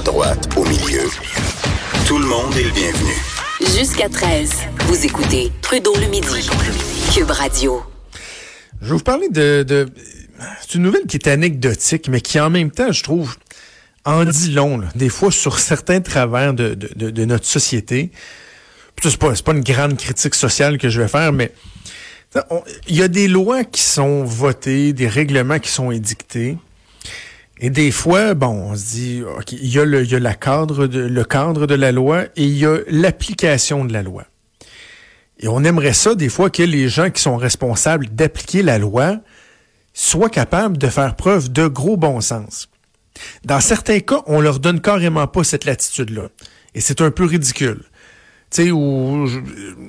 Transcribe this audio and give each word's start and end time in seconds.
À 0.00 0.02
droite, 0.02 0.48
au 0.56 0.64
milieu. 0.64 1.10
Tout 2.06 2.18
le 2.18 2.24
monde 2.24 2.56
est 2.56 2.62
le 2.62 2.70
bienvenu. 2.70 3.12
Jusqu'à 3.76 4.08
13, 4.08 4.50
vous 4.86 5.04
écoutez 5.04 5.52
Trudeau 5.60 5.94
le 5.96 6.06
midi. 6.06 6.48
Cube 7.12 7.30
Radio. 7.30 7.82
Je 8.80 8.86
vais 8.86 8.92
vous 8.94 9.04
parler 9.04 9.28
de... 9.28 9.62
de... 9.62 9.88
C'est 10.62 10.76
une 10.76 10.84
nouvelle 10.84 11.04
qui 11.06 11.18
est 11.18 11.28
anecdotique, 11.28 12.08
mais 12.08 12.22
qui 12.22 12.40
en 12.40 12.48
même 12.48 12.70
temps, 12.70 12.92
je 12.92 13.02
trouve, 13.02 13.36
en 14.06 14.24
dit 14.24 14.52
long, 14.52 14.78
là, 14.78 14.88
des 14.94 15.10
fois, 15.10 15.30
sur 15.30 15.58
certains 15.58 16.00
travers 16.00 16.54
de, 16.54 16.72
de, 16.72 17.10
de 17.10 17.24
notre 17.26 17.46
société. 17.46 18.10
C'est 19.02 19.18
pas, 19.18 19.34
pas 19.34 19.52
une 19.52 19.60
grande 19.60 19.98
critique 19.98 20.34
sociale 20.34 20.78
que 20.78 20.88
je 20.88 21.02
vais 21.02 21.08
faire, 21.08 21.32
mais 21.32 21.52
il 22.88 22.96
y 22.96 23.02
a 23.02 23.08
des 23.08 23.28
lois 23.28 23.64
qui 23.64 23.82
sont 23.82 24.24
votées, 24.24 24.94
des 24.94 25.08
règlements 25.08 25.58
qui 25.58 25.70
sont 25.70 25.90
édictés. 25.90 26.56
Et 27.62 27.68
des 27.68 27.90
fois, 27.90 28.32
bon, 28.32 28.70
on 28.70 28.74
se 28.74 28.84
dit, 28.86 29.22
OK, 29.22 29.52
il 29.52 29.68
y 29.68 29.78
a 29.78 29.84
le, 29.84 30.04
cadre 30.34 30.86
de, 30.86 31.22
cadre 31.22 31.66
de 31.66 31.74
la 31.74 31.92
loi 31.92 32.24
et 32.36 32.44
il 32.44 32.56
y 32.56 32.64
a 32.64 32.78
l'application 32.88 33.84
de 33.84 33.92
la 33.92 34.02
loi. 34.02 34.24
Et 35.40 35.48
on 35.48 35.62
aimerait 35.62 35.92
ça, 35.92 36.14
des 36.14 36.30
fois, 36.30 36.48
que 36.48 36.62
les 36.62 36.88
gens 36.88 37.10
qui 37.10 37.20
sont 37.20 37.36
responsables 37.36 38.08
d'appliquer 38.08 38.62
la 38.62 38.78
loi 38.78 39.18
soient 39.92 40.30
capables 40.30 40.78
de 40.78 40.86
faire 40.86 41.16
preuve 41.16 41.52
de 41.52 41.66
gros 41.66 41.98
bon 41.98 42.22
sens. 42.22 42.70
Dans 43.44 43.60
certains 43.60 44.00
cas, 44.00 44.22
on 44.26 44.40
leur 44.40 44.58
donne 44.58 44.80
carrément 44.80 45.26
pas 45.26 45.44
cette 45.44 45.66
latitude-là. 45.66 46.28
Et 46.74 46.80
c'est 46.80 47.02
un 47.02 47.10
peu 47.10 47.26
ridicule 47.26 47.82
tu 48.50 48.64
sais, 48.64 48.70
où 48.72 49.26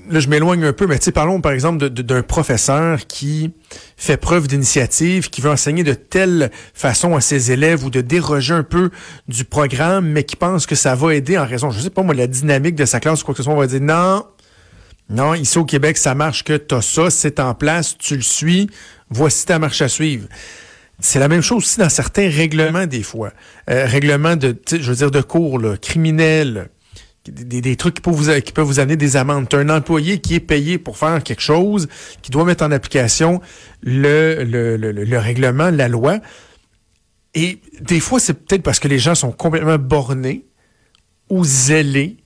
là 0.10 0.20
je 0.20 0.30
m'éloigne 0.30 0.64
un 0.66 0.74
peu, 0.74 0.86
mais 0.86 1.00
tu 1.00 1.06
sais, 1.06 1.12
parlons 1.12 1.42
par 1.42 1.52
exemple 1.52 1.90
d'un 1.90 2.22
professeur 2.22 3.00
qui 3.08 3.54
fait 3.98 4.18
preuve 4.18 4.48
d'initiative, 4.48 5.30
qui 5.30 5.42
veut 5.42 5.50
enseigner 5.50 5.84
de 5.84 5.94
telle 5.94 6.52
façon 6.76 7.16
à 7.16 7.22
ses 7.22 7.52
élèves 7.52 7.84
ou 7.84 7.90
de 7.90 8.02
déroger 8.02 8.54
un 8.54 8.64
peu 8.64 8.92
du 9.28 9.46
programme, 9.46 10.08
mais 10.08 10.24
qui 10.24 10.36
pense 10.36 10.68
que 10.68 10.76
ça 10.76 10.94
va 10.94 11.16
aider 11.16 11.40
en 11.40 11.46
raison, 11.46 11.72
je 11.72 11.80
sais 11.80 11.90
pas 11.90 12.04
moi, 12.04 12.14
la 12.14 12.28
dynamique 12.28 12.76
de 12.76 12.86
sa 12.86 13.00
classe 13.00 13.24
ou 13.24 13.26
quoi 13.26 13.34
que 13.34 13.40
ce 13.40 13.44
soit, 13.44 13.54
on 13.54 13.58
va 13.58 13.68
dire 13.68 13.82
non, 13.82 14.26
non, 15.10 15.34
ici 15.34 15.58
au 15.58 15.66
Québec, 15.66 15.98
ça 15.98 16.14
marche 16.14 16.44
que 16.44 16.56
t'as 16.56 16.82
ça, 16.82 17.10
c'est 17.10 17.40
en 17.40 17.54
place, 17.54 17.98
tu 17.98 18.16
le 18.16 18.22
suis, 18.22 18.70
voici 19.10 19.46
ta 19.46 19.60
marche 19.60 19.82
à 19.82 19.90
suivre. 19.90 20.28
C'est 21.00 21.20
la 21.20 21.28
même 21.28 21.42
chose 21.42 21.64
aussi 21.64 21.80
dans 21.80 21.90
certains 21.90 22.30
règlements 22.30 22.86
des 22.86 23.02
fois. 23.02 23.34
Euh, 23.70 23.86
règlements 23.88 24.36
de, 24.36 24.56
je 24.70 24.90
veux 24.90 24.96
dire, 24.96 25.10
de 25.10 25.22
cours, 25.22 25.58
là, 25.58 25.76
criminels, 25.76 26.70
des, 27.26 27.76
trucs 27.76 27.96
qui 27.96 28.02
peuvent, 28.02 28.14
vous, 28.14 28.42
qui 28.42 28.80
amener 28.80 28.96
des 28.96 29.16
amendes. 29.16 29.48
Tu 29.48 29.56
un 29.56 29.70
employé 29.70 30.20
qui 30.20 30.36
est 30.36 30.40
payé 30.40 30.78
pour 30.78 30.98
faire 30.98 31.22
quelque 31.24 31.42
chose, 31.42 31.88
qui 32.22 32.32
doit 32.32 32.46
mettre 32.46 32.64
en 32.64 32.72
application 32.72 33.42
le, 33.82 34.44
le 34.44 35.18
règlement, 35.18 35.70
la 35.70 35.88
loi. 35.88 36.20
Et 37.34 37.60
des 37.80 38.00
fois, 38.00 38.20
c'est 38.20 38.34
peut-être 38.34 38.64
parce 38.64 38.80
que 38.80 38.88
les 38.88 39.00
gens 39.00 39.16
sont 39.16 39.32
complètement 39.32 39.78
bornés 39.78 40.46
ou 41.30 41.46
zélés 41.46 42.18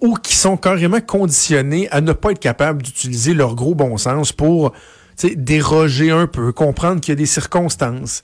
ou 0.00 0.14
qui 0.14 0.34
sont 0.34 0.56
carrément 0.56 1.00
conditionnés 1.00 1.88
à 1.90 2.00
ne 2.00 2.12
pas 2.12 2.30
être 2.32 2.38
capables 2.38 2.82
d'utiliser 2.82 3.34
leur 3.34 3.54
gros 3.54 3.74
bon 3.74 3.96
sens 3.96 4.32
pour 4.32 4.72
déroger 5.34 6.10
un 6.10 6.26
peu, 6.26 6.52
comprendre 6.52 7.00
qu'il 7.00 7.12
y 7.12 7.12
a 7.12 7.16
des 7.16 7.26
circonstances. 7.26 8.22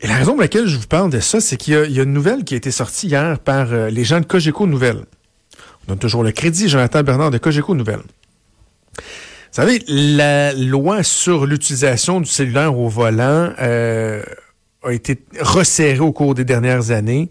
Et 0.00 0.06
la 0.06 0.16
raison 0.16 0.32
pour 0.32 0.42
laquelle 0.42 0.66
je 0.66 0.76
vous 0.76 0.86
parle 0.86 1.10
de 1.10 1.18
ça, 1.18 1.40
c'est 1.40 1.56
qu'il 1.56 1.74
y, 1.74 2.00
a 2.00 2.02
une 2.02 2.12
nouvelle 2.12 2.44
qui 2.44 2.54
a 2.54 2.56
été 2.56 2.70
sortie 2.70 3.08
hier 3.08 3.38
par 3.40 3.72
euh, 3.72 3.90
les 3.90 4.04
gens 4.04 4.20
de 4.20 4.26
Cogeco 4.26 4.66
Nouvelles. 4.66 5.04
On 5.56 5.92
donne 5.92 5.98
toujours 5.98 6.22
le 6.22 6.30
crédit, 6.30 6.68
Jonathan 6.68 7.02
Bernard 7.02 7.30
de 7.30 7.38
Cogeco 7.38 7.74
Nouvelles. 7.74 8.02
Vous 8.96 9.02
savez, 9.50 9.82
la 9.88 10.52
loi 10.52 11.02
sur 11.02 11.46
l'utilisation 11.46 12.20
du 12.20 12.28
cellulaire 12.28 12.78
au 12.78 12.88
volant 12.88 13.52
euh, 13.58 14.22
a 14.84 14.92
été 14.92 15.20
resserrée 15.40 15.98
au 15.98 16.12
cours 16.12 16.34
des 16.34 16.44
dernières 16.44 16.92
années. 16.92 17.28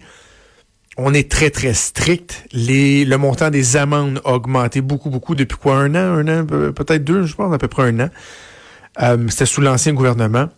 On 0.97 1.13
est 1.13 1.31
très, 1.31 1.51
très 1.51 1.73
strict. 1.73 2.44
Les, 2.51 3.05
le 3.05 3.17
montant 3.17 3.49
des 3.49 3.78
amendes 3.78 4.19
a 4.25 4.34
augmenté 4.34 4.81
beaucoup, 4.81 5.09
beaucoup 5.09 5.35
depuis 5.35 5.57
quoi? 5.57 5.78
Un 5.78 5.95
an, 5.95 6.28
un 6.28 6.28
an, 6.28 6.45
peut-être 6.45 7.03
deux, 7.03 7.23
je 7.23 7.35
pense, 7.35 7.53
à 7.53 7.57
peu 7.59 7.67
près 7.67 7.84
un 7.84 7.99
an. 7.99 8.09
Euh, 9.03 9.28
C'était 9.29 9.45
sous 9.45 9.61
l'ancien 9.61 9.94
gouvernement. 9.94 10.49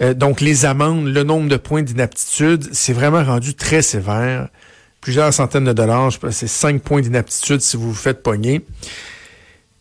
Euh, 0.00 0.14
donc, 0.14 0.40
les 0.40 0.64
amendes, 0.64 1.06
le 1.06 1.22
nombre 1.22 1.48
de 1.48 1.56
points 1.56 1.82
d'inaptitude, 1.82 2.68
c'est 2.72 2.92
vraiment 2.92 3.22
rendu 3.22 3.54
très 3.54 3.82
sévère. 3.82 4.48
Plusieurs 5.00 5.32
centaines 5.32 5.64
de 5.64 5.72
dollars, 5.72 6.12
c'est 6.30 6.46
cinq 6.46 6.82
points 6.82 7.00
d'inaptitude 7.00 7.60
si 7.60 7.76
vous 7.76 7.88
vous 7.88 7.94
faites 7.94 8.22
pogner. 8.22 8.64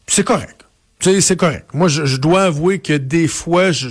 C'est 0.08 0.24
correct. 0.24 0.66
C'est 1.02 1.38
correct. 1.38 1.68
Moi, 1.74 1.88
je, 1.88 2.18
dois 2.18 2.44
avouer 2.44 2.80
que 2.80 2.94
des 2.94 3.28
fois, 3.28 3.72
je, 3.72 3.90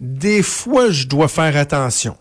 je 0.00 1.06
dois 1.06 1.28
faire 1.28 1.56
attention. 1.56 2.16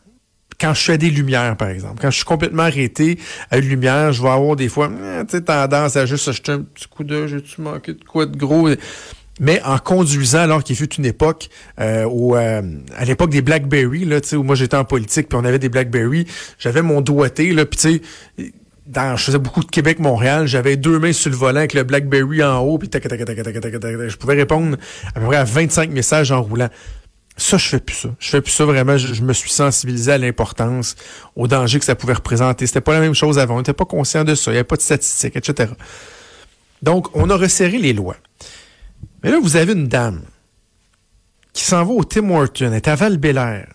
Quand 0.59 0.73
je 0.73 0.81
fais 0.81 0.97
des 0.97 1.09
lumières, 1.09 1.55
par 1.55 1.69
exemple, 1.69 2.01
quand 2.01 2.09
je 2.09 2.17
suis 2.17 2.25
complètement 2.25 2.63
arrêté 2.63 3.17
à 3.49 3.57
une 3.57 3.67
lumière, 3.69 4.11
je 4.11 4.21
vais 4.21 4.29
avoir 4.29 4.57
des 4.57 4.67
fois 4.67 4.89
eh, 5.21 5.41
tendance 5.41 5.95
à 5.95 6.05
juste 6.05 6.27
acheter 6.27 6.51
un 6.51 6.61
petit 6.61 6.87
coup 6.87 7.05
d'œil, 7.05 7.29
j'ai-tu 7.29 7.61
manqué 7.61 7.93
de 7.93 8.03
quoi 8.03 8.25
de 8.25 8.37
gros? 8.37 8.69
Mais 9.39 9.61
en 9.63 9.77
conduisant 9.77 10.39
alors 10.39 10.63
qu'il 10.63 10.75
fut 10.75 10.93
une 10.95 11.05
époque 11.05 11.49
euh, 11.79 12.05
où 12.05 12.35
euh, 12.35 12.61
à 12.95 13.05
l'époque 13.05 13.29
des 13.29 13.41
BlackBerry 13.41 14.05
là, 14.05 14.21
tu 14.21 14.29
sais 14.29 14.35
où 14.35 14.43
moi 14.43 14.55
j'étais 14.55 14.77
en 14.77 14.85
politique 14.85 15.29
puis 15.29 15.37
on 15.41 15.45
avait 15.45 15.59
des 15.59 15.69
BlackBerry, 15.69 16.25
j'avais 16.57 16.81
mon 16.81 17.01
doigté 17.01 17.51
là 17.51 17.65
puis 17.65 17.79
tu 17.79 18.01
sais 18.37 18.51
je 18.95 19.23
faisais 19.23 19.37
beaucoup 19.37 19.63
de 19.63 19.69
Québec-Montréal, 19.69 20.47
j'avais 20.47 20.75
deux 20.75 20.99
mains 20.99 21.13
sur 21.13 21.29
le 21.29 21.35
volant 21.35 21.59
avec 21.59 21.73
le 21.73 21.83
BlackBerry 21.83 22.43
en 22.43 22.59
haut, 22.59 22.77
puis 22.77 22.89
je 22.91 24.15
pouvais 24.17 24.35
répondre 24.35 24.77
à 25.13 25.19
peu 25.19 25.25
près 25.27 25.37
à 25.37 25.43
25 25.43 25.91
messages 25.91 26.31
en 26.31 26.41
roulant. 26.41 26.69
Ça, 27.37 27.57
je 27.57 27.69
fais 27.69 27.79
plus 27.79 27.95
ça. 27.95 28.09
Je 28.19 28.29
fais 28.29 28.41
plus 28.41 28.51
ça 28.51 28.65
vraiment. 28.65 28.97
Je, 28.97 29.23
me 29.23 29.31
suis 29.31 29.49
sensibilisé 29.49 30.11
à 30.11 30.17
l'importance, 30.17 30.95
au 31.37 31.47
danger 31.47 31.79
que 31.79 31.85
ça 31.85 31.95
pouvait 31.95 32.13
représenter. 32.13 32.67
C'était 32.67 32.81
pas 32.81 32.93
la 32.93 32.99
même 32.99 33.13
chose 33.13 33.39
avant. 33.39 33.55
On 33.55 33.57
n'était 33.59 33.71
pas 33.71 33.85
conscient 33.85 34.25
de 34.25 34.35
ça. 34.35 34.51
Il 34.51 34.55
n'y 34.55 34.57
avait 34.57 34.65
pas 34.65 34.75
de 34.75 34.81
statistiques, 34.81 35.37
etc. 35.37 35.71
Donc, 36.81 37.15
on 37.15 37.29
a 37.29 37.37
resserré 37.37 37.77
les 37.77 37.93
lois. 37.93 38.17
Mais 39.23 39.31
là, 39.31 39.39
vous 39.41 39.55
avez 39.55 39.73
une 39.73 39.87
dame 39.87 40.21
qui 41.53 41.63
s'en 41.63 41.83
va 41.83 41.91
au 41.91 42.03
Tim 42.03 42.29
Horton, 42.29 42.67
elle 42.67 42.73
est 42.75 42.87
à 42.87 42.95
val 42.95 43.19
Elle 43.23 43.65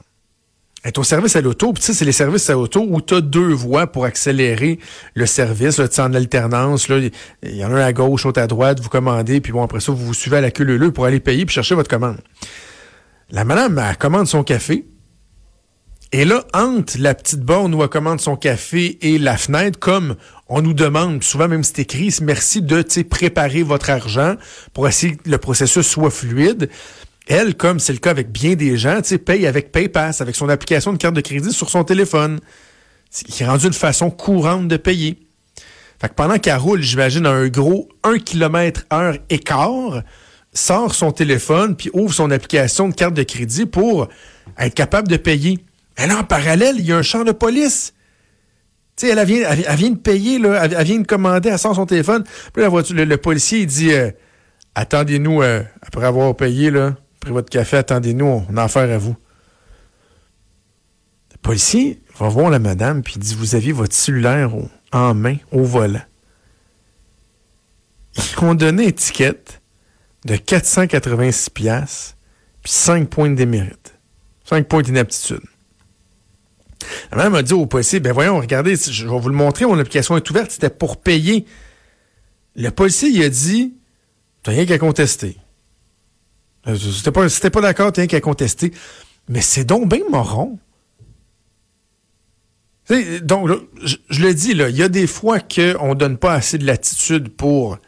est 0.84 0.98
au 0.98 1.02
service 1.02 1.36
à 1.36 1.40
l'auto. 1.40 1.72
Puis, 1.72 1.82
tu 1.82 1.86
sais, 1.88 1.94
c'est 1.94 2.04
les 2.04 2.12
services 2.12 2.48
à 2.48 2.54
l'auto 2.54 2.86
où 2.88 3.00
tu 3.00 3.14
as 3.14 3.20
deux 3.20 3.52
voies 3.52 3.86
pour 3.86 4.04
accélérer 4.04 4.78
le 5.14 5.26
service. 5.26 5.80
Tu 5.92 6.00
en 6.00 6.14
alternance. 6.14 6.88
Là, 6.88 6.98
il 7.42 7.56
y 7.56 7.64
en 7.64 7.72
a 7.72 7.80
un 7.80 7.84
à 7.84 7.92
gauche, 7.92 8.24
l'autre 8.24 8.40
à 8.40 8.46
droite. 8.46 8.80
Vous 8.80 8.88
commandez. 8.88 9.40
Puis 9.40 9.52
bon, 9.52 9.62
après 9.62 9.80
ça, 9.80 9.92
vous 9.92 10.06
vous 10.06 10.14
suivez 10.14 10.38
à 10.38 10.40
la 10.40 10.50
queue 10.50 10.64
leu 10.64 10.92
pour 10.92 11.04
aller 11.04 11.20
payer 11.20 11.44
puis 11.44 11.54
chercher 11.54 11.74
votre 11.74 11.90
commande. 11.90 12.18
La 13.30 13.44
madame, 13.44 13.78
elle 13.78 13.96
commande 13.96 14.26
son 14.26 14.44
café. 14.44 14.86
Et 16.12 16.24
là, 16.24 16.44
entre 16.52 16.94
la 16.98 17.12
petite 17.14 17.40
borne 17.40 17.74
où 17.74 17.82
elle 17.82 17.88
commande 17.88 18.20
son 18.20 18.36
café 18.36 18.98
et 19.02 19.18
la 19.18 19.36
fenêtre, 19.36 19.80
comme 19.80 20.14
on 20.56 20.62
nous 20.62 20.72
demande, 20.72 21.24
souvent 21.24 21.48
même 21.48 21.64
c'est 21.64 21.80
écrit, 21.80 22.14
merci 22.22 22.62
de 22.62 22.80
préparer 23.02 23.64
votre 23.64 23.90
argent 23.90 24.36
pour 24.72 24.86
essayer 24.86 25.16
que 25.16 25.28
le 25.28 25.38
processus 25.38 25.84
soit 25.84 26.12
fluide. 26.12 26.70
Elle, 27.26 27.56
comme 27.56 27.80
c'est 27.80 27.92
le 27.92 27.98
cas 27.98 28.12
avec 28.12 28.30
bien 28.30 28.54
des 28.54 28.76
gens, 28.76 29.00
paye 29.24 29.48
avec 29.48 29.72
PayPass, 29.72 30.20
avec 30.20 30.36
son 30.36 30.48
application 30.48 30.92
de 30.92 30.98
carte 30.98 31.16
de 31.16 31.22
crédit 31.22 31.52
sur 31.52 31.70
son 31.70 31.82
téléphone. 31.82 32.38
qui 33.10 33.42
est 33.42 33.46
rendu 33.46 33.66
une 33.66 33.72
façon 33.72 34.10
courante 34.10 34.68
de 34.68 34.76
payer. 34.76 35.18
Pendant 36.14 36.38
qu'elle 36.38 36.58
roule, 36.58 36.82
j'imagine, 36.82 37.26
un 37.26 37.48
gros 37.48 37.88
1 38.04 38.20
km 38.20 38.84
heure 38.92 39.16
écart, 39.30 40.04
sort 40.52 40.94
son 40.94 41.10
téléphone 41.10 41.74
puis 41.74 41.90
ouvre 41.94 42.14
son 42.14 42.30
application 42.30 42.88
de 42.88 42.94
carte 42.94 43.14
de 43.14 43.24
crédit 43.24 43.66
pour 43.66 44.08
être 44.56 44.74
capable 44.74 45.08
de 45.08 45.16
payer. 45.16 45.58
Mais 45.98 46.06
là, 46.06 46.18
en 46.18 46.24
parallèle, 46.24 46.76
il 46.78 46.86
y 46.86 46.92
a 46.92 46.96
un 46.96 47.02
champ 47.02 47.24
de 47.24 47.32
police. 47.32 47.92
Tu 48.96 49.06
sais, 49.06 49.12
elle, 49.12 49.26
vient, 49.26 49.50
elle, 49.50 49.90
de 49.90 49.96
payer, 49.96 50.36
elle, 50.36 50.84
vient 50.84 50.98
de 50.98 51.06
commander, 51.06 51.48
elle 51.48 51.58
sort 51.58 51.74
son 51.74 51.86
téléphone. 51.86 52.24
Puis 52.52 52.62
la 52.62 52.68
voiture, 52.68 52.94
le, 52.94 53.16
policier, 53.16 53.66
dit 53.66 53.92
euh, 53.92 54.10
Attendez-nous, 54.74 55.42
euh, 55.42 55.62
après 55.82 56.06
avoir 56.06 56.36
payé, 56.36 56.70
là, 56.70 56.94
pris 57.20 57.32
votre 57.32 57.50
café, 57.50 57.78
attendez-nous, 57.78 58.44
on 58.48 58.56
a 58.56 58.62
affaire 58.62 58.90
à 58.90 58.98
vous. 58.98 59.16
Le 61.32 61.38
policier 61.38 62.00
va 62.18 62.28
voir 62.28 62.50
la 62.50 62.60
madame, 62.60 63.02
puis 63.02 63.18
dit 63.18 63.34
Vous 63.34 63.56
aviez 63.56 63.72
votre 63.72 63.94
cellulaire 63.94 64.52
en 64.92 65.14
main, 65.14 65.36
au 65.50 65.64
volant. 65.64 66.02
Ils 68.16 68.44
ont 68.44 68.54
donné 68.54 68.84
une 68.84 68.88
étiquette 68.90 69.60
de 70.24 70.36
486 70.36 71.50
pièces 71.50 72.16
puis 72.62 72.72
5 72.72 73.08
points 73.08 73.30
de 73.30 73.34
démérite. 73.34 73.94
5 74.44 74.66
points 74.68 74.82
d'inaptitude. 74.82 75.42
La 77.10 77.16
madame 77.18 77.34
a 77.36 77.42
dit 77.42 77.52
au 77.52 77.66
policier, 77.66 78.00
ben 78.00 78.12
voyons, 78.12 78.38
regardez, 78.40 78.76
je 78.76 79.06
vais 79.06 79.18
vous 79.18 79.28
le 79.28 79.34
montrer, 79.34 79.66
mon 79.66 79.78
application 79.78 80.16
est 80.16 80.30
ouverte, 80.30 80.50
c'était 80.50 80.70
pour 80.70 80.98
payer. 80.98 81.44
Le 82.56 82.70
policier, 82.70 83.08
il 83.08 83.22
a 83.22 83.28
dit, 83.28 83.74
t'as 84.42 84.52
rien 84.52 84.66
qu'à 84.66 84.78
contester. 84.78 85.36
Euh, 86.66 86.76
C'était 86.76 87.12
pas, 87.12 87.28
c'était 87.28 87.50
pas 87.50 87.60
d'accord, 87.60 87.92
t'as 87.92 88.02
rien 88.02 88.06
qu'à 88.06 88.20
contester. 88.20 88.72
Mais 89.28 89.40
c'est 89.40 89.64
donc 89.64 89.88
bien 89.88 90.04
moron. 90.10 90.58
Donc, 93.22 93.48
je, 93.82 94.22
le 94.22 94.34
dis, 94.34 94.50
il 94.50 94.76
y 94.76 94.82
a 94.82 94.88
des 94.88 95.06
fois 95.06 95.40
qu'on 95.40 95.90
ne 95.90 95.94
donne 95.94 96.18
pas 96.18 96.34
assez 96.34 96.58
de 96.58 96.66
latitude 96.66 97.30
pour 97.30 97.78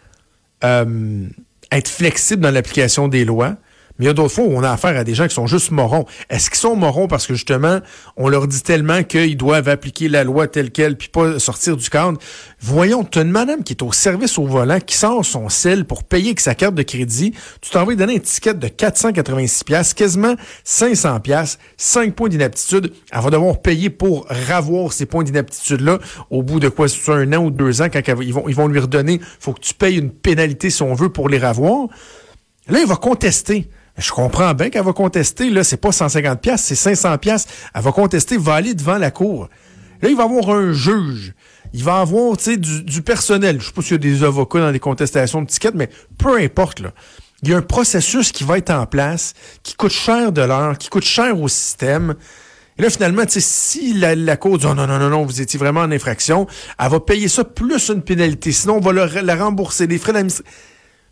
euh, 0.64 1.28
être 1.70 1.88
flexible 1.88 2.42
dans 2.42 2.50
l'application 2.50 3.06
des 3.06 3.26
lois. 3.26 3.56
Mais 3.98 4.04
il 4.04 4.08
y 4.08 4.10
a 4.10 4.14
d'autres 4.14 4.34
fois 4.34 4.44
où 4.44 4.52
on 4.52 4.62
a 4.62 4.70
affaire 4.70 4.96
à 4.96 5.04
des 5.04 5.14
gens 5.14 5.26
qui 5.26 5.34
sont 5.34 5.46
juste 5.46 5.70
morons. 5.70 6.04
Est-ce 6.28 6.50
qu'ils 6.50 6.58
sont 6.58 6.76
morons 6.76 7.08
parce 7.08 7.26
que 7.26 7.34
justement, 7.34 7.80
on 8.16 8.28
leur 8.28 8.46
dit 8.46 8.62
tellement 8.62 9.02
qu'ils 9.02 9.36
doivent 9.36 9.68
appliquer 9.68 10.08
la 10.08 10.24
loi 10.24 10.48
telle 10.48 10.70
qu'elle 10.70 10.96
puis 10.96 11.08
pas 11.08 11.38
sortir 11.38 11.76
du 11.76 11.88
cadre? 11.88 12.18
Voyons, 12.60 13.04
tu 13.04 13.18
as 13.18 13.22
une 13.22 13.30
madame 13.30 13.62
qui 13.62 13.72
est 13.72 13.82
au 13.82 13.92
service 13.92 14.38
au 14.38 14.46
volant, 14.46 14.80
qui 14.80 14.96
sort 14.96 15.24
son 15.24 15.48
sel 15.48 15.84
pour 15.84 16.04
payer 16.04 16.28
avec 16.28 16.40
sa 16.40 16.54
carte 16.54 16.74
de 16.74 16.82
crédit. 16.82 17.32
Tu 17.60 17.70
t'en 17.70 17.84
vas 17.84 17.90
lui 17.90 17.96
donner 17.96 18.16
un 18.16 18.20
ticket 18.20 18.54
de 18.54 18.68
486 18.68 19.64
pièces, 19.64 19.94
quasiment 19.94 20.34
500 20.64 21.20
pièces, 21.20 21.58
5 21.76 22.14
points 22.14 22.28
d'inaptitude. 22.28 22.92
Elle 23.12 23.20
va 23.20 23.30
devoir 23.30 23.60
payer 23.60 23.90
pour 23.90 24.26
ravoir 24.28 24.92
ces 24.92 25.06
points 25.06 25.24
d'inaptitude-là 25.24 25.98
au 26.30 26.42
bout 26.42 26.60
de 26.60 26.68
quoi, 26.68 26.88
c'est 26.88 27.12
un 27.12 27.32
an 27.32 27.44
ou 27.44 27.50
deux 27.50 27.82
ans, 27.82 27.88
quand 27.92 28.00
ils 28.20 28.32
vont, 28.32 28.48
ils 28.48 28.54
vont 28.54 28.68
lui 28.68 28.80
redonner, 28.80 29.20
faut 29.40 29.52
que 29.52 29.60
tu 29.60 29.74
payes 29.74 29.98
une 29.98 30.10
pénalité 30.10 30.70
si 30.70 30.82
on 30.82 30.94
veut 30.94 31.08
pour 31.08 31.28
les 31.28 31.38
ravoir. 31.38 31.88
Là, 32.68 32.80
il 32.80 32.86
va 32.86 32.96
contester. 32.96 33.68
Je 33.98 34.10
comprends 34.10 34.52
bien 34.54 34.68
qu'elle 34.70 34.84
va 34.84 34.92
contester. 34.92 35.48
Là, 35.50 35.64
c'est 35.64 35.76
pas 35.78 35.92
150 35.92 36.40
pièces, 36.40 36.62
c'est 36.62 36.74
500 36.74 37.18
pièces. 37.18 37.46
Elle 37.74 37.82
va 37.82 37.92
contester, 37.92 38.36
va 38.36 38.54
aller 38.54 38.74
devant 38.74 38.98
la 38.98 39.10
cour. 39.10 39.48
Là, 40.02 40.08
il 40.10 40.16
va 40.16 40.24
avoir 40.24 40.50
un 40.50 40.72
juge. 40.72 41.32
Il 41.72 41.82
va 41.82 42.00
avoir, 42.00 42.36
tu 42.36 42.58
du, 42.58 42.82
du 42.84 43.02
personnel. 43.02 43.60
Je 43.60 43.66
sais 43.66 43.72
pas 43.72 43.82
s'il 43.82 43.92
y 43.92 43.94
a 43.94 43.98
des 43.98 44.22
avocats 44.22 44.60
dans 44.60 44.70
les 44.70 44.78
contestations 44.78 45.42
de 45.42 45.46
tickets, 45.46 45.74
mais 45.74 45.88
peu 46.18 46.38
importe, 46.38 46.80
là. 46.80 46.90
Il 47.42 47.50
y 47.50 47.54
a 47.54 47.58
un 47.58 47.62
processus 47.62 48.32
qui 48.32 48.44
va 48.44 48.56
être 48.58 48.70
en 48.70 48.86
place, 48.86 49.34
qui 49.62 49.74
coûte 49.74 49.92
cher 49.92 50.32
de 50.32 50.40
l'heure, 50.40 50.78
qui 50.78 50.88
coûte 50.88 51.04
cher 51.04 51.38
au 51.38 51.48
système. 51.48 52.14
Et 52.78 52.82
là, 52.82 52.90
finalement, 52.90 53.22
si 53.28 53.92
la, 53.94 54.14
la 54.14 54.36
Cour 54.36 54.58
dit 54.58 54.66
oh, 54.68 54.74
non, 54.74 54.86
non, 54.86 54.98
non, 54.98 55.10
non, 55.10 55.24
vous 55.24 55.40
étiez 55.40 55.58
vraiment 55.58 55.80
en 55.80 55.90
infraction, 55.92 56.46
elle 56.78 56.90
va 56.90 57.00
payer 57.00 57.28
ça 57.28 57.44
plus 57.44 57.88
une 57.90 58.02
pénalité. 58.02 58.52
Sinon, 58.52 58.76
on 58.76 58.80
va 58.80 58.92
le- 58.92 59.20
la 59.22 59.36
rembourser. 59.36 59.86
Les 59.86 59.98
frais 59.98 60.12
d'administration. 60.12 60.50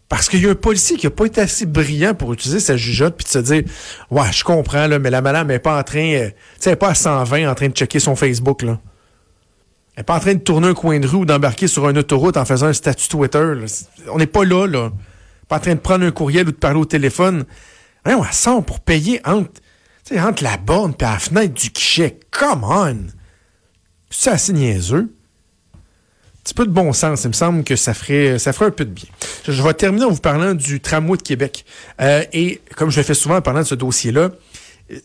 Parce 0.08 0.28
qu'il 0.28 0.42
y 0.42 0.46
a 0.46 0.50
un 0.50 0.54
policier 0.54 0.96
qui 0.96 1.06
n'a 1.06 1.10
pas 1.10 1.24
été 1.24 1.40
assez 1.40 1.66
brillant 1.66 2.14
pour 2.14 2.32
utiliser 2.32 2.60
sa 2.60 2.76
jugeote 2.76 3.16
puis 3.16 3.24
de 3.24 3.30
se 3.30 3.38
dire 3.38 3.62
Ouais, 4.10 4.30
je 4.32 4.44
comprends, 4.44 4.86
là, 4.86 4.98
mais 4.98 5.10
la 5.10 5.22
madame 5.22 5.48
n'est 5.48 5.58
pas 5.58 5.78
en 5.78 5.82
train. 5.82 6.00
euh, 6.14 6.30
elle 6.64 6.72
n'est 6.72 6.76
pas 6.76 6.90
à 6.90 6.94
120 6.94 7.50
en 7.50 7.54
train 7.54 7.68
de 7.68 7.74
checker 7.74 7.98
son 8.00 8.14
Facebook, 8.14 8.62
là. 8.62 8.78
Elle 9.96 10.00
n'est 10.00 10.04
pas 10.04 10.16
en 10.16 10.20
train 10.20 10.34
de 10.34 10.40
tourner 10.40 10.68
un 10.68 10.74
coin 10.74 10.98
de 10.98 11.06
rue 11.06 11.18
ou 11.18 11.24
d'embarquer 11.24 11.68
sur 11.68 11.88
une 11.88 11.98
autoroute 11.98 12.36
en 12.36 12.44
faisant 12.44 12.66
un 12.66 12.72
statut 12.72 13.08
Twitter. 13.08 13.54
On 14.08 14.18
n'est 14.18 14.26
pas 14.26 14.44
là, 14.44 14.66
là. 14.66 14.90
Pas 15.48 15.56
en 15.56 15.60
train 15.60 15.74
de 15.74 15.80
prendre 15.80 16.04
un 16.04 16.10
courriel 16.10 16.48
ou 16.48 16.52
de 16.52 16.56
parler 16.56 16.80
au 16.80 16.84
téléphone. 16.84 17.44
Voyons, 18.04 18.24
elle 18.24 18.32
sort 18.34 18.64
pour 18.64 18.80
payer 18.80 19.20
entre, 19.24 19.50
entre 20.18 20.42
la 20.42 20.56
borne 20.56 20.94
et 20.98 21.02
la 21.02 21.18
fenêtre 21.18 21.54
du 21.54 21.70
guichet. 21.70 22.18
Come 22.30 22.64
on! 22.64 22.96
C'est 24.10 24.30
assez 24.30 24.52
niaiseux 24.52 25.14
petit 26.44 26.54
peu 26.54 26.66
de 26.66 26.70
bon 26.70 26.92
sens. 26.92 27.24
Il 27.24 27.28
me 27.28 27.32
semble 27.32 27.64
que 27.64 27.74
ça 27.74 27.94
ferait, 27.94 28.38
ça 28.38 28.52
ferait 28.52 28.66
un 28.66 28.70
peu 28.70 28.84
de 28.84 28.90
bien. 28.90 29.08
Je, 29.48 29.62
vais 29.62 29.74
terminer 29.74 30.04
en 30.04 30.10
vous 30.10 30.20
parlant 30.20 30.54
du 30.54 30.80
tramway 30.80 31.16
de 31.16 31.22
Québec. 31.22 31.64
Euh, 32.00 32.22
et 32.32 32.60
comme 32.76 32.90
je 32.90 32.98
le 32.98 33.02
fais 33.02 33.14
souvent 33.14 33.36
en 33.36 33.42
parlant 33.42 33.60
de 33.60 33.66
ce 33.66 33.74
dossier-là, 33.74 34.30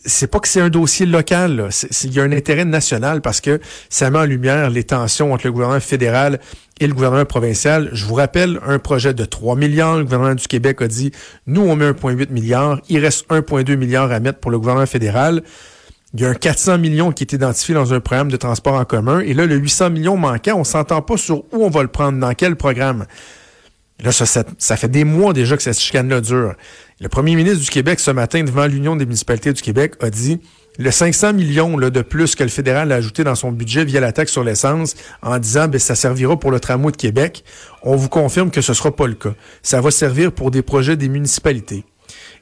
c'est 0.06 0.30
pas 0.30 0.40
que 0.40 0.50
c'est 0.50 0.60
un 0.60 0.70
dossier 0.70 1.06
local. 1.06 1.70
Il 2.04 2.14
y 2.14 2.20
a 2.20 2.24
un 2.24 2.34
intérêt 2.34 2.66
national 2.66 3.22
parce 3.22 3.40
que 3.40 3.62
ça 3.90 4.10
met 4.10 4.20
en 4.20 4.26
lumière 4.26 4.70
les 4.70 4.84
tensions 4.84 5.32
entre 5.32 5.48
le 5.48 5.54
gouvernement 5.54 5.80
fédéral 5.80 6.42
et 6.82 6.88
le 6.88 6.94
gouvernement 6.94 7.26
provincial. 7.26 7.90
Je 7.94 8.06
vous 8.06 8.16
rappelle, 8.16 8.60
un 8.66 8.78
projet 8.78 9.14
de 9.14 9.24
3 9.24 9.56
milliards. 9.56 9.98
Le 9.98 10.04
gouvernement 10.04 10.36
du 10.36 10.48
Québec 10.48 10.82
a 10.82 10.88
dit, 10.90 11.12
nous, 11.48 11.62
on 11.62 11.78
met 11.78 11.90
1,8 11.90 12.30
milliard. 12.32 12.82
Il 12.90 13.00
reste 13.00 13.30
1,2 13.30 13.78
milliard 13.78 14.12
à 14.12 14.20
mettre 14.20 14.40
pour 14.40 14.52
le 14.52 14.60
gouvernement 14.60 14.86
fédéral. 14.86 15.44
Il 16.14 16.22
y 16.22 16.26
a 16.26 16.30
un 16.30 16.34
400 16.34 16.80
millions 16.80 17.12
qui 17.12 17.24
est 17.24 17.34
identifié 17.34 17.76
dans 17.76 17.94
un 17.94 18.00
programme 18.00 18.32
de 18.32 18.38
transport 18.38 18.74
en 18.74 18.86
commun. 18.86 19.20
Et 19.20 19.34
là, 19.34 19.46
le 19.46 19.56
800 19.56 19.92
millions 19.92 20.18
manquant, 20.18 20.56
on 20.56 20.64
s'entend 20.64 21.04
pas 21.04 21.18
sur 21.18 21.44
où 21.54 21.64
on 21.64 21.70
va 21.70 21.84
le 21.84 21.88
prendre, 21.88 22.20
dans 22.20 22.34
quel 22.34 22.56
programme. 22.56 23.06
Là, 24.04 24.12
ça, 24.12 24.26
ça, 24.26 24.44
ça 24.58 24.76
fait 24.76 24.88
des 24.88 25.04
mois 25.04 25.34
déjà 25.34 25.56
que 25.56 25.62
cette 25.62 25.80
chicane-là 25.80 26.22
dure. 26.22 26.56
Le 27.00 27.10
premier 27.10 27.36
ministre 27.36 27.60
du 27.64 27.70
Québec, 27.70 28.00
ce 28.00 28.12
matin, 28.12 28.44
devant 28.44 28.66
l'Union 28.66 28.96
des 28.96 29.06
municipalités 29.06 29.54
du 29.54 29.62
Québec, 29.62 29.96
a 30.02 30.10
dit 30.10 30.40
le 30.80 30.92
500 30.92 31.34
millions 31.34 31.78
là, 31.78 31.90
de 31.90 32.02
plus 32.02 32.36
que 32.36 32.44
le 32.44 32.50
fédéral 32.50 32.92
a 32.94 32.96
ajouté 32.96 33.26
dans 33.26 33.36
son 33.36 33.52
budget 33.52 33.84
via 33.84 34.00
la 34.00 34.14
taxe 34.14 34.32
sur 34.32 34.46
l'essence 34.46 34.96
en 35.22 35.38
disant 35.38 35.68
ben, 35.68 35.78
ça 35.78 35.94
servira 35.94 36.40
pour 36.40 36.52
le 36.52 36.60
tramway 36.60 36.92
de 36.92 36.98
Québec. 36.98 37.44
On 37.84 37.98
vous 37.98 38.08
confirme 38.08 38.50
que 38.50 38.62
ce 38.62 38.74
sera 38.74 38.96
pas 38.96 39.06
le 39.06 39.16
cas. 39.16 39.34
Ça 39.62 39.82
va 39.82 39.92
servir 39.92 40.32
pour 40.32 40.52
des 40.52 40.62
projets 40.62 40.96
des 40.96 41.10
municipalités. 41.10 41.84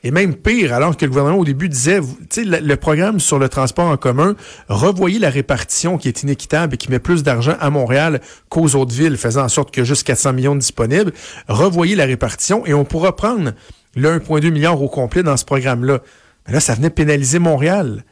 Et 0.04 0.12
même 0.12 0.36
pire, 0.36 0.74
alors 0.74 0.96
que 0.96 1.06
le 1.06 1.10
gouvernement 1.10 1.38
au 1.38 1.46
début 1.46 1.70
disait, 1.70 2.00
le, 2.38 2.60
le 2.60 2.76
programme 2.76 3.20
sur 3.20 3.40
le 3.40 3.50
transport 3.50 3.88
en 3.88 3.98
commun, 3.98 4.36
revoyez 4.70 5.20
la 5.20 5.30
répartition 5.30 5.98
qui 5.98 6.08
est 6.08 6.24
inéquitable 6.24 6.76
et 6.76 6.78
qui 6.78 6.92
met 6.92 7.00
plus 7.00 7.24
d'argent 7.24 7.56
à 7.60 7.70
Montréal 7.70 8.22
qu'aux 8.50 8.76
autres 8.76 8.94
villes, 8.94 9.18
faisant 9.18 9.44
en 9.44 9.50
sorte 9.50 9.72
que 9.72 9.84
juste 9.84 10.06
400 10.06 10.34
millions 10.34 10.56
disponibles. 10.56 11.12
Revoyez 11.48 11.96
la 11.96 12.06
répartition 12.06 12.66
et 12.66 12.74
on 12.74 12.86
pourra 12.86 13.16
prendre 13.16 13.54
le 13.96 14.20
1,2 14.20 14.52
milliard 14.52 14.82
au 14.82 14.88
complet 14.88 15.24
dans 15.24 15.38
ce 15.38 15.46
programme-là. 15.46 16.00
Mais 16.48 16.54
là, 16.54 16.60
ça 16.60 16.76
venait 16.76 16.90
pénaliser 16.90 17.40
Montréal. 17.40 18.04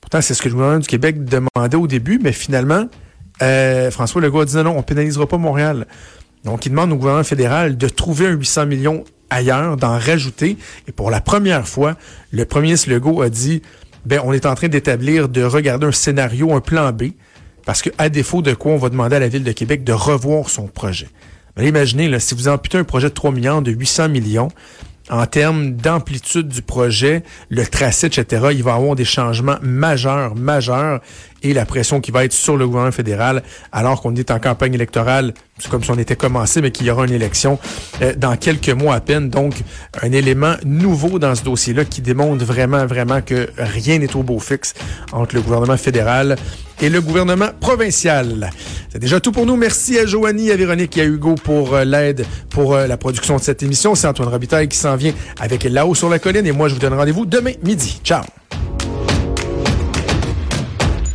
Pourtant, 0.00 0.20
c'est 0.20 0.34
ce 0.34 0.42
que 0.42 0.48
le 0.48 0.54
gouvernement 0.54 0.80
du 0.80 0.86
Québec 0.86 1.24
demandait 1.24 1.76
au 1.76 1.86
début, 1.86 2.18
mais 2.22 2.32
finalement, 2.32 2.86
euh, 3.42 3.90
François 3.90 4.20
Legault 4.20 4.40
a 4.40 4.44
dit 4.44 4.56
non, 4.56 4.64
non, 4.64 4.78
on 4.78 4.82
pénalisera 4.82 5.26
pas 5.26 5.38
Montréal. 5.38 5.86
Donc, 6.44 6.66
il 6.66 6.70
demande 6.70 6.92
au 6.92 6.96
gouvernement 6.96 7.24
fédéral 7.24 7.76
de 7.76 7.88
trouver 7.88 8.26
un 8.26 8.32
800 8.32 8.66
millions 8.66 9.04
ailleurs, 9.30 9.76
d'en 9.76 9.98
rajouter. 9.98 10.56
Et 10.86 10.92
pour 10.92 11.10
la 11.10 11.20
première 11.20 11.66
fois, 11.66 11.96
le 12.30 12.44
premier 12.44 12.68
ministre 12.68 12.90
Legault 12.90 13.22
a 13.22 13.28
dit, 13.28 13.62
ben, 14.06 14.20
on 14.24 14.32
est 14.32 14.46
en 14.46 14.54
train 14.54 14.68
d'établir, 14.68 15.28
de 15.28 15.42
regarder 15.42 15.86
un 15.86 15.92
scénario, 15.92 16.54
un 16.54 16.60
plan 16.60 16.92
B, 16.92 17.10
parce 17.66 17.82
que 17.82 17.90
à 17.98 18.08
défaut 18.08 18.42
de 18.42 18.54
quoi, 18.54 18.72
on 18.72 18.78
va 18.78 18.88
demander 18.88 19.16
à 19.16 19.20
la 19.20 19.28
Ville 19.28 19.44
de 19.44 19.52
Québec 19.52 19.84
de 19.84 19.92
revoir 19.92 20.48
son 20.48 20.66
projet. 20.66 21.08
Ben, 21.56 21.66
imaginez, 21.66 22.18
si 22.20 22.34
vous 22.34 22.48
amputez 22.48 22.78
un 22.78 22.84
projet 22.84 23.08
de 23.08 23.14
3 23.14 23.32
millions, 23.32 23.60
de 23.60 23.70
800 23.70 24.08
millions, 24.08 24.48
en 25.10 25.26
termes 25.26 25.72
d'amplitude 25.72 26.48
du 26.48 26.62
projet, 26.62 27.22
le 27.48 27.66
tracé, 27.66 28.06
etc., 28.06 28.48
il 28.52 28.62
va 28.62 28.72
y 28.72 28.74
avoir 28.74 28.94
des 28.94 29.04
changements 29.04 29.56
majeurs, 29.62 30.34
majeurs, 30.36 31.00
et 31.42 31.54
la 31.54 31.64
pression 31.66 32.00
qui 32.00 32.10
va 32.10 32.24
être 32.24 32.32
sur 32.32 32.56
le 32.56 32.66
gouvernement 32.66 32.92
fédéral, 32.92 33.42
alors 33.72 34.00
qu'on 34.02 34.14
est 34.14 34.30
en 34.30 34.38
campagne 34.38 34.74
électorale, 34.74 35.34
c'est 35.58 35.70
comme 35.70 35.82
si 35.82 35.90
on 35.90 35.98
était 35.98 36.16
commencé, 36.16 36.60
mais 36.60 36.70
qu'il 36.70 36.86
y 36.86 36.90
aura 36.90 37.04
une 37.04 37.12
élection 37.12 37.58
euh, 38.02 38.14
dans 38.16 38.36
quelques 38.36 38.70
mois 38.70 38.94
à 38.94 39.00
peine. 39.00 39.28
Donc, 39.28 39.54
un 40.02 40.12
élément 40.12 40.54
nouveau 40.64 41.18
dans 41.18 41.34
ce 41.34 41.42
dossier-là 41.42 41.84
qui 41.84 42.00
démontre 42.00 42.44
vraiment, 42.44 42.86
vraiment 42.86 43.20
que 43.20 43.48
rien 43.56 43.98
n'est 43.98 44.14
au 44.16 44.22
beau 44.22 44.38
fixe 44.38 44.74
entre 45.12 45.34
le 45.34 45.40
gouvernement 45.40 45.76
fédéral 45.76 46.36
et 46.80 46.88
le 46.88 47.00
gouvernement 47.00 47.48
provincial. 47.60 48.50
C'est 48.90 49.00
déjà 49.00 49.20
tout 49.20 49.32
pour 49.32 49.46
nous. 49.46 49.56
Merci 49.56 49.98
à 49.98 50.06
Joanie, 50.06 50.50
à 50.50 50.56
Véronique 50.56 50.96
et 50.96 51.02
à 51.02 51.04
Hugo 51.04 51.34
pour 51.34 51.74
euh, 51.74 51.84
l'aide 51.84 52.24
pour 52.50 52.74
euh, 52.74 52.86
la 52.86 52.96
production 52.96 53.36
de 53.36 53.42
cette 53.42 53.62
émission. 53.62 53.94
C'est 53.94 54.06
Antoine 54.06 54.28
Robitaille 54.28 54.68
qui 54.68 54.78
s'en 54.78 54.96
vient 54.96 55.12
avec 55.40 55.64
là-haut 55.64 55.94
sur 55.94 56.08
la 56.08 56.18
colline 56.18 56.46
et 56.46 56.52
moi, 56.52 56.68
je 56.68 56.74
vous 56.74 56.80
donne 56.80 56.94
rendez-vous 56.94 57.26
demain 57.26 57.52
midi. 57.62 58.00
Ciao! 58.04 58.22